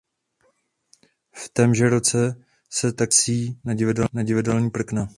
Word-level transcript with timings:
V 1.35 1.49
témže 1.53 1.89
roce 1.89 2.45
se 2.69 2.93
také 2.93 3.05
vrací 3.15 3.59
na 4.13 4.23
divadelní 4.23 4.69
prkna. 4.69 5.07